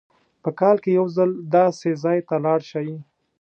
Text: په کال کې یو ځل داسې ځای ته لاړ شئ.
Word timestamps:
په 0.43 0.49
کال 0.59 0.75
کې 0.83 0.91
یو 0.97 1.07
ځل 1.17 1.29
داسې 1.55 1.89
ځای 2.03 2.19
ته 2.27 2.35
لاړ 2.45 2.59
شئ. 2.69 2.89